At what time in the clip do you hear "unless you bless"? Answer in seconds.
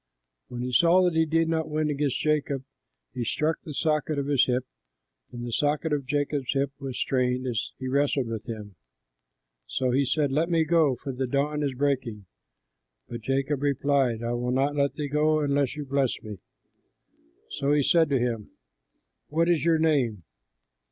15.39-16.19